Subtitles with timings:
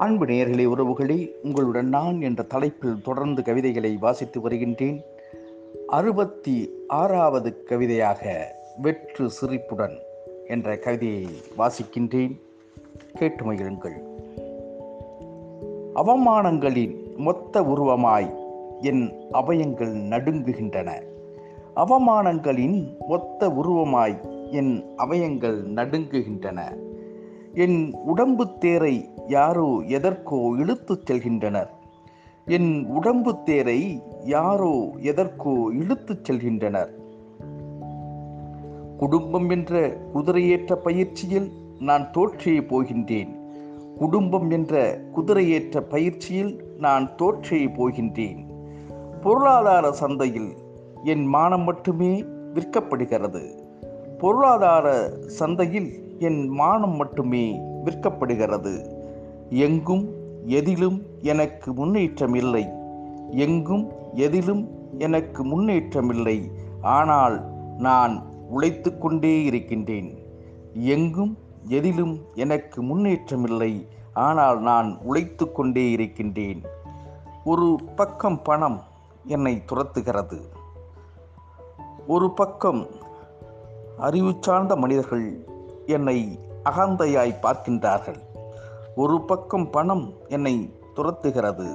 [0.00, 5.02] அன்பு நேர்களே உறவுகளே உங்களுடன் நான் என்ற தலைப்பில் தொடர்ந்து கவிதைகளை வாசித்து வருகின்றேன்.
[5.86, 9.98] அறுபத்தி ஆறாவது கவிதையாக வெற்று சிரிப்புடன்
[10.46, 11.26] என்ற கவிதையை
[11.58, 12.40] வாசிக்கின்றேன்.
[13.14, 13.94] கேட்டு மகிழுங்கள்.
[15.94, 18.34] அவமானங்களின் மொத்த உருவமாய்
[18.80, 21.02] என் அபயங்கள் நடுங்குகின்றன.
[21.76, 26.88] அவமானங்களின் மொத்த உருவமாய் என் அவயங்கள் நடுங்குகின்றன.
[27.54, 31.68] என் உடம்பு தேரை யாரோ எதற்கோ இழுத்துச் செல்கின்றனர்.
[32.46, 36.88] என் உடம்பு தேரை யாரோ எதற்கோ இழுத்துச் செல்கின்றனர்.
[38.96, 43.38] குடும்பம் என்ற குதிரையேற்ற பயிற்சியில் நான் தோற்றே போகின்றேன்.
[43.98, 48.44] குடும்பம் என்ற குதிரையேற்ற பயிற்சியில் நான் தோற்றே போகின்றேன்.
[49.22, 50.52] பொருளாதார சந்தையில்
[51.04, 52.22] என் மானம் மட்டுமே
[52.54, 53.50] விற்கப்படுகிறது.
[54.18, 58.86] பொருளாதார சந்தையில் என் மானம் மட்டுமே விற்கப்படுகிறது.
[59.50, 60.10] எங்கும்
[60.44, 62.68] எதிலும் எனக்கு முன்னேற்றம் இல்லை
[63.30, 64.68] எங்கும் எதிலும்
[64.98, 66.50] எனக்கு முன்னேற்றம் இல்லை
[66.82, 67.44] ஆனால்
[67.78, 70.18] நான் உழைத்து கொண்டே இருக்கின்றேன்.
[70.72, 76.62] எங்கும் எதிலும் எனக்கு முன்னேற்றம் இல்லை ஆனால் நான் உழைத்து கொண்டே இருக்கின்றேன்.
[77.44, 78.80] ஒரு பக்கம் பணம்
[79.24, 80.40] என்னை துரத்துகிறது.
[82.06, 82.86] ஒரு பக்கம்
[83.98, 85.49] அறிவு சார்ந்த மனிதர்கள்
[85.90, 88.20] என்னை அகந்தையாய் பார்க்கின்றார்கள்.
[88.96, 91.68] ஒரு பக்கம் பணம் என்னை துரத்துகிறது.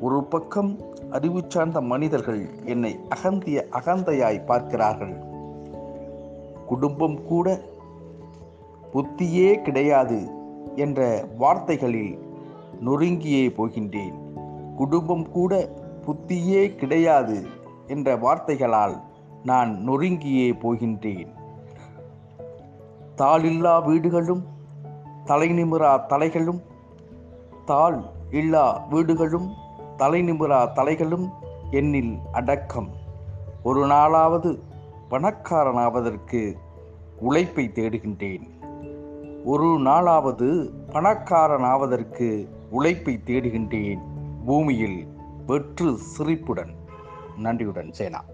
[0.00, 0.78] ஒரு பக்கம்
[1.10, 5.14] அறிவு சார்ந்த மனிதர்கள் என்னை அகந்திய அகந்தையாய் பார்க்கிறார்கள்.
[6.66, 7.60] குடும்பம் கூட
[8.92, 10.18] புத்தியே கிடையாது
[10.76, 11.00] என்ற
[11.38, 12.14] வார்த்தைகளில்
[12.84, 14.16] நொறுங்கியே போகின்றேன்.
[14.76, 15.68] குடும்பம் கூட
[16.06, 17.46] புத்தியே கிடையாது
[17.86, 18.96] என்ற வார்த்தைகளால்
[19.44, 21.32] நான் நொறுங்கியே போகின்றேன்.
[23.22, 24.46] தாளில்லா வீடுகளும்
[25.24, 26.60] தலை நிமிரா தலைகளும்
[27.64, 29.52] தாள் இல்லா வீடுகளும்
[29.96, 31.28] தலை நிமிரா தலைகளும்
[31.70, 32.88] என்னில் அடக்கம்.
[33.62, 34.60] ஒரு நாளாவது
[35.10, 36.54] பணக்காரனாவதற்கு
[37.16, 38.42] உழைப்பை தேடுகின்றேன்.
[39.44, 44.00] ஒரு நாளாவது பணக்காரனாவதற்கு உழைப்பை தேடுகின்றேன்.
[44.46, 45.06] பூமியில்
[45.46, 46.74] வெற்று சிரிப்புடன்.
[47.36, 48.24] நன்றியுடன் சேனா.